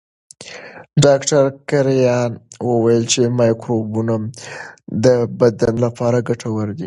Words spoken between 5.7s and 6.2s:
لپاره